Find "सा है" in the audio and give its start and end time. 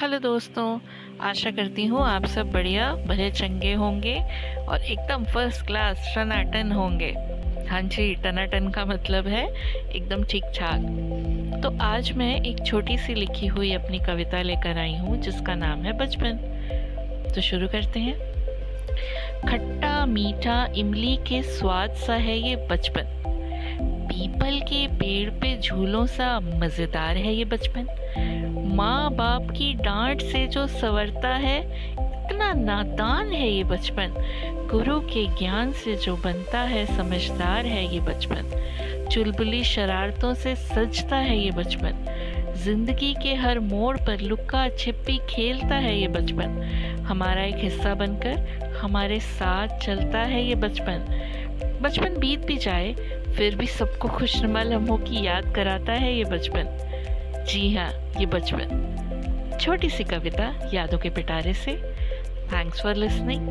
21.96-22.38